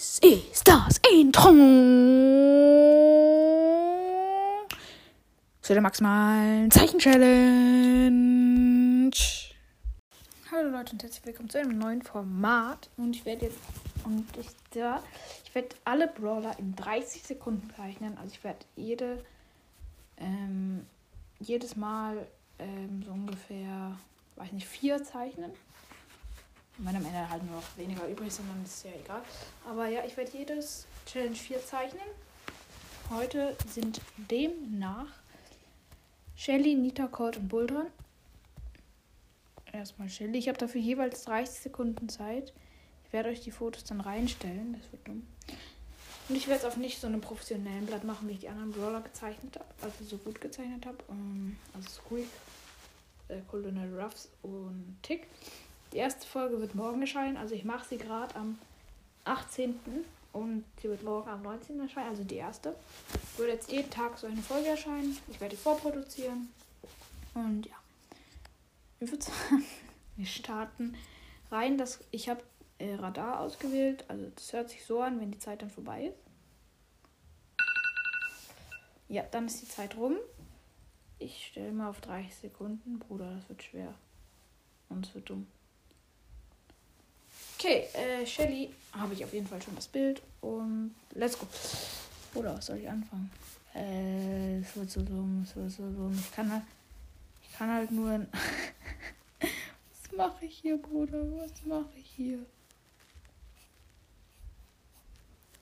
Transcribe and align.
Dies 0.00 0.18
ist 0.22 0.66
das 0.66 0.98
Intro 1.12 1.50
zu 5.60 5.74
der 5.74 5.82
maximalen 5.82 6.70
Zeichen-Challenge. 6.70 9.10
Hallo 10.50 10.70
Leute 10.70 10.92
und 10.92 11.02
herzlich 11.02 11.26
willkommen 11.26 11.50
zu 11.50 11.58
einem 11.58 11.76
neuen 11.76 12.00
Format. 12.00 12.88
Und 12.96 13.14
ich 13.14 13.26
werde 13.26 13.44
jetzt 13.44 13.58
und 14.04 14.24
ich, 14.38 14.46
ja, 14.74 15.02
ich 15.44 15.54
werde 15.54 15.76
alle 15.84 16.08
Brawler 16.08 16.58
in 16.58 16.74
30 16.76 17.22
Sekunden 17.22 17.70
zeichnen. 17.76 18.16
Also 18.16 18.32
ich 18.32 18.42
werde 18.42 18.60
jede 18.76 19.22
ähm, 20.16 20.86
jedes 21.40 21.76
Mal 21.76 22.26
ähm, 22.58 23.02
so 23.04 23.12
ungefähr, 23.12 23.98
weiß 24.36 24.52
nicht, 24.52 24.66
vier 24.66 25.04
zeichnen 25.04 25.52
wenn 26.84 26.96
am 26.96 27.04
Ende 27.04 27.28
halt 27.28 27.44
nur 27.44 27.56
noch 27.56 27.76
weniger 27.76 28.06
übrig 28.08 28.32
sind, 28.32 28.48
dann 28.48 28.64
ist 28.64 28.78
es 28.78 28.82
ja 28.84 28.90
egal. 28.98 29.22
Aber 29.68 29.86
ja, 29.88 30.04
ich 30.04 30.16
werde 30.16 30.36
jedes 30.36 30.86
Challenge 31.06 31.36
4 31.36 31.64
zeichnen. 31.64 32.06
Heute 33.10 33.56
sind 33.68 34.00
demnach 34.30 35.08
Shelly, 36.36 36.74
Nita, 36.74 37.06
Colt 37.06 37.36
und 37.36 37.48
Bull 37.48 37.66
dran. 37.66 37.86
Erstmal 39.72 40.08
Shelly. 40.08 40.38
Ich 40.38 40.48
habe 40.48 40.58
dafür 40.58 40.80
jeweils 40.80 41.24
30 41.24 41.60
Sekunden 41.60 42.08
Zeit. 42.08 42.52
Ich 43.06 43.12
werde 43.12 43.28
euch 43.28 43.40
die 43.40 43.50
Fotos 43.50 43.84
dann 43.84 44.00
reinstellen. 44.00 44.72
Das 44.72 44.92
wird 44.92 45.06
dumm. 45.06 45.26
Und 46.28 46.36
ich 46.36 46.46
werde 46.46 46.60
es 46.60 46.64
auf 46.64 46.76
nicht 46.76 47.00
so 47.00 47.08
einem 47.08 47.20
professionellen 47.20 47.86
Blatt 47.86 48.04
machen, 48.04 48.28
wie 48.28 48.32
ich 48.32 48.38
die 48.38 48.48
anderen 48.48 48.72
Brawler 48.72 49.00
gezeichnet 49.00 49.56
habe. 49.56 49.66
Also 49.82 50.04
so 50.04 50.16
gut 50.16 50.40
gezeichnet 50.40 50.86
habe. 50.86 50.98
Ähm, 51.10 51.56
also 51.74 51.88
Squeak, 51.88 52.28
äh, 53.28 53.40
Colonel 53.48 54.00
Ruffs 54.00 54.28
und 54.42 54.96
Tick. 55.02 55.26
Die 55.92 55.96
erste 55.96 56.26
Folge 56.26 56.60
wird 56.60 56.74
morgen 56.74 57.00
erscheinen. 57.00 57.36
Also 57.36 57.54
ich 57.54 57.64
mache 57.64 57.88
sie 57.88 57.98
gerade 57.98 58.34
am 58.36 58.58
18. 59.24 59.74
Und 60.32 60.64
sie 60.80 60.88
wird 60.88 61.02
morgen 61.02 61.28
am 61.28 61.42
19. 61.42 61.80
erscheinen. 61.80 62.10
Also 62.10 62.22
die 62.22 62.36
erste. 62.36 62.76
Wird 63.36 63.48
jetzt 63.48 63.70
jeden 63.70 63.90
Tag 63.90 64.16
so 64.18 64.26
eine 64.26 64.40
Folge 64.42 64.68
erscheinen. 64.68 65.16
Ich 65.28 65.40
werde 65.40 65.56
die 65.56 65.62
vorproduzieren. 65.62 66.48
Und 67.34 67.66
ja. 67.66 67.74
Ich 69.00 69.10
würde 69.10 69.24
sagen, 69.24 69.64
wir 70.16 70.26
starten 70.26 70.94
rein. 71.50 71.76
Das, 71.76 71.98
ich 72.12 72.28
habe 72.28 72.42
äh, 72.78 72.94
Radar 72.94 73.40
ausgewählt. 73.40 74.04
Also 74.06 74.30
das 74.34 74.52
hört 74.52 74.70
sich 74.70 74.84
so 74.84 75.02
an, 75.02 75.20
wenn 75.20 75.32
die 75.32 75.38
Zeit 75.38 75.62
dann 75.62 75.70
vorbei 75.70 76.06
ist. 76.06 76.18
Ja, 79.08 79.24
dann 79.32 79.46
ist 79.46 79.60
die 79.60 79.68
Zeit 79.68 79.96
rum. 79.96 80.16
Ich 81.18 81.48
stelle 81.48 81.72
mal 81.72 81.90
auf 81.90 82.00
30 82.00 82.32
Sekunden. 82.36 83.00
Bruder, 83.00 83.34
das 83.34 83.48
wird 83.48 83.64
schwer. 83.64 83.92
Und 84.88 85.06
es 85.06 85.14
wird 85.16 85.28
dumm. 85.28 85.48
Okay, 87.62 87.88
äh, 87.92 88.24
Shelly 88.24 88.70
habe 88.94 89.12
ich 89.12 89.22
auf 89.22 89.34
jeden 89.34 89.46
Fall 89.46 89.60
schon 89.60 89.74
das 89.74 89.86
Bild 89.86 90.22
und 90.40 90.94
let's 91.12 91.38
go. 91.38 91.46
Oder 92.32 92.54
was 92.54 92.64
soll 92.64 92.78
ich 92.78 92.88
anfangen? 92.88 93.30
Äh, 93.74 94.60
es 94.60 94.74
wird 94.74 94.90
so 94.90 95.02
dumm, 95.02 95.44
es 95.44 95.54
wird 95.54 95.70
so 95.70 95.82
dumm. 95.82 96.18
Ich 96.18 96.32
kann 96.32 96.50
halt, 96.50 96.62
ich 97.42 97.52
kann 97.58 97.70
halt 97.70 97.90
nur. 97.90 98.12
was 99.40 100.16
mache 100.16 100.46
ich 100.46 100.56
hier, 100.56 100.78
Bruder? 100.78 101.22
Was 101.36 101.52
mache 101.66 101.90
ich 101.98 102.06
hier? 102.16 102.38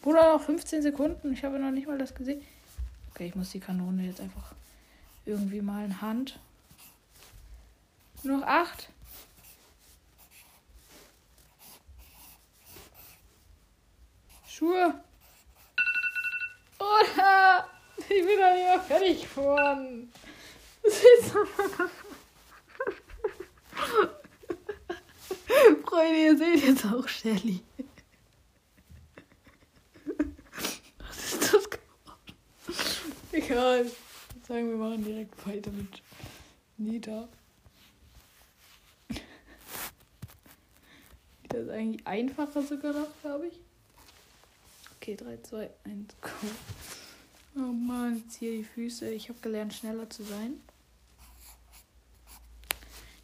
Bruder, 0.00 0.32
noch 0.32 0.42
15 0.42 0.80
Sekunden. 0.80 1.34
Ich 1.34 1.44
habe 1.44 1.58
noch 1.58 1.72
nicht 1.72 1.88
mal 1.88 1.98
das 1.98 2.14
gesehen. 2.14 2.40
Okay, 3.10 3.26
ich 3.26 3.34
muss 3.34 3.50
die 3.50 3.60
Kanone 3.60 4.06
jetzt 4.06 4.22
einfach 4.22 4.54
irgendwie 5.26 5.60
mal 5.60 5.84
in 5.84 6.00
Hand. 6.00 6.38
Nur 8.22 8.38
noch 8.38 8.46
8. 8.46 8.88
Schuhe. 14.62 14.94
Oder 16.78 17.66
ich 17.98 18.06
bin 18.06 18.38
doch 18.38 18.54
nicht 18.54 18.58
mehr 18.64 18.80
fertig 18.80 19.34
geworden. 19.34 20.12
Freunde, 25.84 26.16
ihr 26.16 26.38
seht 26.38 26.64
jetzt 26.64 26.86
auch 26.86 27.08
Shelly. 27.08 27.60
Was 30.98 31.32
ist 31.32 31.52
das 31.52 31.68
geworden? 31.68 32.36
Egal. 33.32 33.86
Ich 33.86 34.46
sagen, 34.46 34.70
wir 34.70 34.76
machen 34.76 35.04
direkt 35.04 35.44
weiter 35.44 35.72
mit 35.72 36.00
Nita. 36.76 37.28
Nita 39.08 39.22
ist 41.56 41.68
eigentlich 41.68 42.06
einfacher 42.06 42.62
sogar 42.62 42.92
noch, 42.92 43.08
glaube 43.22 43.48
ich. 43.48 43.58
Okay, 45.02 45.16
3, 45.16 45.36
2, 45.42 45.70
1, 45.82 46.14
go. 46.20 46.30
Oh 47.56 47.72
Mann, 47.72 48.18
jetzt 48.18 48.36
hier 48.36 48.52
die 48.52 48.62
Füße. 48.62 49.10
Ich 49.10 49.28
habe 49.30 49.40
gelernt, 49.40 49.74
schneller 49.74 50.08
zu 50.08 50.22
sein. 50.22 50.60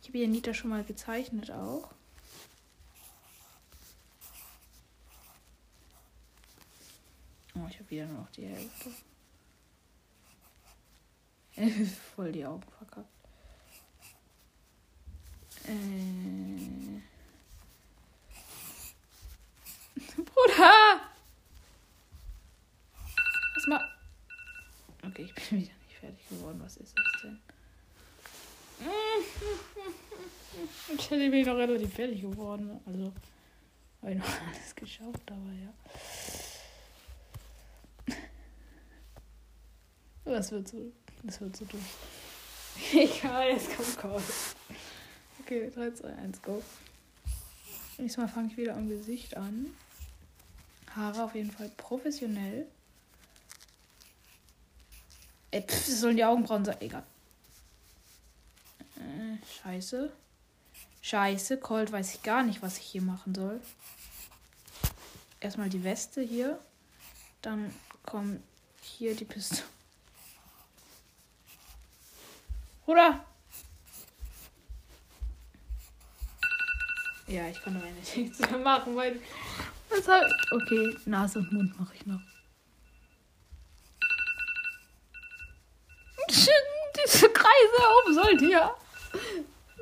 Ich 0.00 0.06
habe 0.06 0.18
hier 0.18 0.28
Nita 0.28 0.54
schon 0.54 0.70
mal 0.70 0.84
gezeichnet 0.84 1.50
auch. 1.50 1.90
Oh, 7.56 7.66
ich 7.68 7.80
habe 7.80 7.90
wieder 7.90 8.06
nur 8.06 8.20
noch 8.20 8.30
die 8.30 8.46
Hälfte. 8.46 8.90
Voll 12.14 12.30
die 12.30 12.46
Augen 12.46 12.62
verkackt. 12.78 13.08
Äh. 15.66 17.00
Bruder! 20.22 21.00
mal. 23.66 23.90
Okay, 25.06 25.22
ich 25.22 25.34
bin 25.34 25.60
wieder 25.60 25.72
nicht 25.88 25.93
fertig 26.04 26.28
geworden. 26.28 26.60
Was 26.62 26.76
ist 26.76 26.94
das 26.96 27.22
denn? 27.22 27.40
Ich 30.96 31.10
hätte 31.10 31.28
mich 31.30 31.44
noch 31.44 31.56
relativ 31.56 31.92
fertig 31.92 32.20
geworden. 32.20 32.80
Also, 32.86 33.12
habe 34.00 34.12
ich 34.12 34.18
noch 34.18 34.24
alles 34.54 34.74
geschafft, 34.74 35.30
aber 35.30 35.52
ja. 35.52 35.74
Das 40.24 40.52
wird 40.52 40.68
so. 40.68 40.92
Das 41.24 41.40
wird 41.40 41.56
so 41.56 41.64
dumm. 41.64 41.84
Egal, 42.92 43.50
jetzt 43.50 43.76
kommt 43.76 43.98
Call. 43.98 44.22
Okay, 45.40 45.70
3, 45.74 45.90
2, 45.90 46.08
1, 46.08 46.42
go. 46.42 46.62
Nächstes 47.98 48.16
Mal 48.16 48.28
fange 48.28 48.48
ich 48.48 48.56
wieder 48.56 48.76
am 48.76 48.88
Gesicht 48.88 49.36
an. 49.36 49.74
Haare 50.94 51.24
auf 51.24 51.34
jeden 51.34 51.50
Fall 51.50 51.70
professionell. 51.76 52.68
Ey, 55.54 55.62
pff, 55.62 55.86
sollen 55.86 56.16
die 56.16 56.24
Augenbrauen 56.24 56.64
sein. 56.64 56.80
Egal. 56.80 57.04
Äh, 58.96 59.36
scheiße. 59.62 60.12
Scheiße. 61.00 61.58
Cold 61.58 61.92
weiß 61.92 62.12
ich 62.16 62.22
gar 62.24 62.42
nicht, 62.42 62.60
was 62.60 62.78
ich 62.78 62.84
hier 62.86 63.02
machen 63.02 63.36
soll. 63.36 63.60
Erstmal 65.38 65.68
die 65.68 65.84
Weste 65.84 66.22
hier. 66.22 66.58
Dann 67.40 67.72
kommt 68.04 68.42
hier 68.80 69.14
die 69.14 69.24
Pistole. 69.24 69.62
Oder? 72.86 73.24
Ja, 77.28 77.46
ich 77.46 77.62
kann 77.62 77.74
meine 77.74 77.94
nichts 78.16 78.40
mehr 78.40 78.58
machen, 78.58 78.96
weil. 78.96 79.20
Okay, 80.50 80.96
Nase 81.04 81.38
und 81.38 81.52
Mund 81.52 81.78
mache 81.78 81.94
ich 81.94 82.06
noch. 82.06 82.33
Diese 87.74 87.82
Kreise 87.82 87.82
da 87.82 87.88
oben 88.02 88.14
sollen 88.14 88.38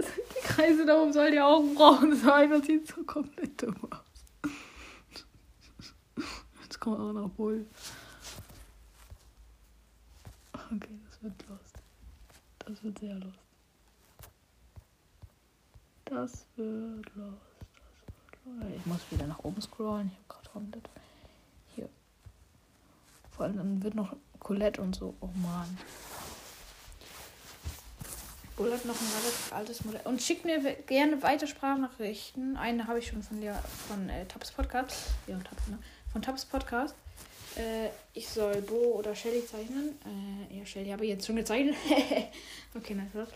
die 0.00 0.46
Kreise 0.46 0.86
da 0.86 1.02
oben 1.02 1.12
sollen 1.12 1.32
die 1.32 1.40
Augenbrauen 1.40 2.16
sein. 2.16 2.50
Das 2.50 2.66
sieht 2.66 2.86
so 2.86 3.02
komplett 3.04 3.62
dumm 3.62 3.76
aus. 3.90 4.52
Jetzt 6.62 6.80
kommt 6.80 6.98
auch 6.98 7.12
noch 7.12 7.30
Bull. 7.30 7.66
Okay, 10.52 10.98
das 11.08 11.22
wird 11.22 11.48
lost. 11.48 11.76
Das 12.58 12.82
wird 12.82 12.98
sehr 12.98 13.14
lost. 13.14 13.38
Das 16.04 16.46
wird 16.56 17.14
lost. 17.14 17.36
Das 18.30 18.44
wird 18.44 18.56
lost. 18.56 18.76
Ich 18.76 18.86
muss 18.86 19.00
wieder 19.10 19.26
nach 19.26 19.38
oben 19.40 19.60
scrollen. 19.60 20.10
Ich 20.12 20.18
habe 20.18 20.28
gerade 20.28 20.48
komplett. 20.50 20.88
Hier. 21.74 21.88
Vor 23.30 23.44
allem 23.46 23.56
dann 23.56 23.82
wird 23.82 23.94
noch 23.94 24.16
Colette 24.40 24.82
und 24.82 24.94
so. 24.94 25.14
Oh 25.20 25.30
Mann. 25.42 25.76
Bull 28.56 28.72
hat 28.72 28.86
noch 28.86 28.94
ein 28.94 29.06
relativ 29.20 29.52
altes 29.52 29.84
Modell. 29.84 30.00
Und 30.04 30.22
schickt 30.22 30.46
mir 30.46 30.60
gerne 30.86 31.22
weiter 31.22 31.46
Sprachnachrichten. 31.46 32.56
Eine 32.56 32.86
habe 32.86 32.98
ich 32.98 33.08
schon 33.08 33.22
von 33.22 33.40
der 33.40 33.54
von 33.86 34.08
äh, 34.08 34.24
Taps 34.24 34.50
Podcast. 34.50 35.08
Ja, 35.26 35.38
Taps, 35.38 35.68
ne? 35.68 35.78
Von 36.10 36.22
Taps 36.22 36.46
Podcast. 36.46 36.94
Äh, 37.56 37.90
ich 38.14 38.26
soll 38.28 38.62
Bo 38.62 38.96
oder 38.98 39.14
Shelly 39.14 39.44
zeichnen. 39.46 39.98
Äh, 40.50 40.58
ja, 40.58 40.64
Shelly 40.64 40.88
habe 40.90 41.04
ich 41.04 41.10
jetzt 41.10 41.26
schon 41.26 41.36
gezeichnet. 41.36 41.76
okay, 42.74 42.94
nice. 42.94 43.28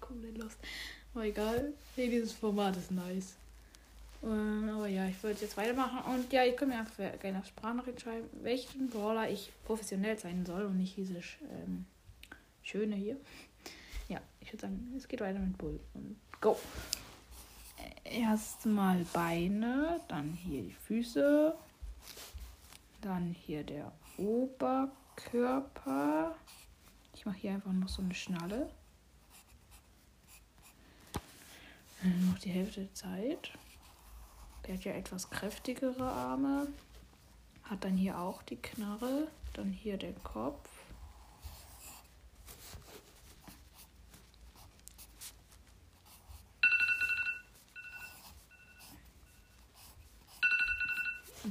Komplett 0.00 0.36
lost. 0.36 0.58
Aber 1.14 1.24
egal. 1.24 1.72
Hey, 1.96 2.10
dieses 2.10 2.32
Format 2.32 2.76
ist 2.76 2.90
nice. 2.90 3.36
Ähm, 4.22 4.70
aber 4.74 4.86
ja, 4.86 5.06
ich 5.06 5.22
würde 5.22 5.40
jetzt 5.40 5.56
weitermachen. 5.56 6.12
Und 6.12 6.30
ja, 6.30 6.44
ihr 6.44 6.54
könnt 6.54 6.72
mir 6.72 6.78
einfach 6.78 7.18
gerne 7.20 7.38
auf 7.38 7.46
Sprachnachricht 7.46 8.02
schreiben, 8.02 8.28
welchen 8.42 8.90
Brawler 8.90 9.30
ich 9.30 9.50
professionell 9.64 10.18
sein 10.18 10.44
soll 10.44 10.66
und 10.66 10.76
nicht 10.76 10.98
diese 10.98 11.14
ähm, 11.14 11.86
schöne 12.62 12.96
hier. 12.96 13.16
Ja, 14.10 14.20
ich 14.40 14.52
würde 14.52 14.62
sagen, 14.62 14.92
es 14.96 15.06
geht 15.06 15.20
weiter 15.20 15.38
mit 15.38 15.56
Bull. 15.56 15.78
Und 15.94 16.18
go! 16.40 16.58
Erstmal 18.02 19.04
Beine, 19.12 20.00
dann 20.08 20.32
hier 20.32 20.62
die 20.62 20.74
Füße, 20.74 21.56
dann 23.02 23.32
hier 23.32 23.62
der 23.62 23.92
Oberkörper. 24.18 24.90
Ich 27.14 27.24
mache 27.24 27.36
hier 27.36 27.52
einfach 27.52 27.70
noch 27.72 27.88
so 27.88 28.02
eine 28.02 28.14
Schnalle. 28.14 28.68
Noch 32.02 32.38
die 32.40 32.50
Hälfte 32.50 32.80
der 32.80 32.94
Zeit. 32.94 33.52
Der 34.66 34.74
hat 34.74 34.82
ja 34.82 34.92
etwas 34.92 35.30
kräftigere 35.30 36.02
Arme. 36.02 36.66
Hat 37.62 37.84
dann 37.84 37.96
hier 37.96 38.18
auch 38.18 38.42
die 38.42 38.56
Knarre. 38.56 39.28
Dann 39.52 39.70
hier 39.72 39.98
den 39.98 40.20
Kopf. 40.24 40.68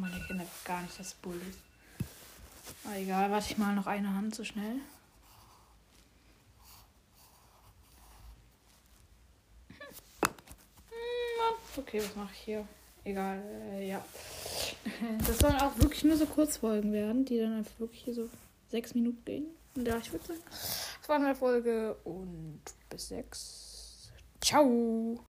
Meine 0.09 0.23
Kinder 0.25 0.45
gar 0.65 0.81
nicht, 0.81 0.99
das 0.99 1.13
Bull 1.15 1.39
ist. 1.49 1.59
Aber 2.83 2.95
egal, 2.95 3.31
warte 3.31 3.51
ich 3.51 3.57
mal 3.57 3.75
noch 3.75 3.87
eine 3.87 4.13
Hand 4.13 4.35
so 4.35 4.43
schnell. 4.43 4.79
Hm, 10.89 11.53
okay, 11.77 12.01
was 12.01 12.15
mache 12.15 12.31
ich 12.33 12.39
hier? 12.39 12.67
Egal, 13.03 13.41
äh, 13.73 13.87
ja. 13.87 14.03
Das 15.27 15.39
sollen 15.39 15.55
auch 15.57 15.77
wirklich 15.77 16.03
nur 16.03 16.17
so 16.17 16.25
Kurzfolgen 16.25 16.91
werden, 16.93 17.25
die 17.25 17.39
dann 17.39 17.57
einfach 17.57 17.79
wirklich 17.79 18.03
hier 18.03 18.13
so 18.13 18.29
sechs 18.69 18.95
Minuten 18.95 19.23
gehen. 19.25 19.45
Und 19.75 19.87
ja, 19.87 19.97
ich 19.97 20.11
würde 20.11 20.25
sagen, 20.25 20.41
das 20.49 21.09
war 21.09 21.15
eine 21.17 21.35
Folge 21.35 21.95
und 22.03 22.61
bis 22.89 23.09
sechs. 23.09 24.11
Ciao! 24.41 25.17